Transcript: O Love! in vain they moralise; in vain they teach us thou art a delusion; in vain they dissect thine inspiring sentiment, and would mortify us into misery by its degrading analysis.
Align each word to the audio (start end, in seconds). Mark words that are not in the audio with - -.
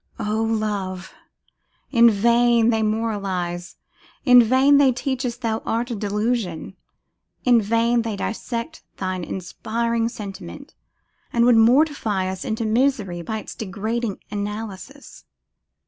O 0.17 0.41
Love! 0.41 1.13
in 1.91 2.09
vain 2.09 2.71
they 2.71 2.81
moralise; 2.81 3.75
in 4.25 4.41
vain 4.41 4.79
they 4.79 4.91
teach 4.91 5.23
us 5.27 5.37
thou 5.37 5.59
art 5.63 5.91
a 5.91 5.95
delusion; 5.95 6.75
in 7.45 7.61
vain 7.61 8.01
they 8.01 8.15
dissect 8.15 8.81
thine 8.97 9.23
inspiring 9.23 10.09
sentiment, 10.09 10.73
and 11.31 11.45
would 11.45 11.55
mortify 11.55 12.27
us 12.27 12.43
into 12.43 12.65
misery 12.65 13.21
by 13.21 13.37
its 13.37 13.53
degrading 13.53 14.17
analysis. 14.31 15.25